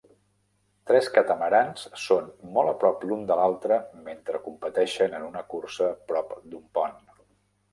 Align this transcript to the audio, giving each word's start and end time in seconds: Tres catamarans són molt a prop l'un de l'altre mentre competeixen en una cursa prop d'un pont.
Tres 0.91 1.09
catamarans 1.17 1.83
són 2.05 2.31
molt 2.55 2.71
a 2.71 2.73
prop 2.85 3.05
l'un 3.09 3.21
de 3.33 3.37
l'altre 3.41 3.77
mentre 4.09 4.41
competeixen 4.49 5.15
en 5.19 5.29
una 5.29 5.45
cursa 5.53 5.91
prop 6.13 6.33
d'un 6.49 6.67
pont. 6.81 6.99